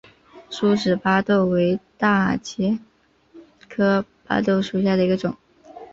[0.49, 2.79] 疏齿巴豆为大戟
[3.69, 5.37] 科巴豆属下的一个种。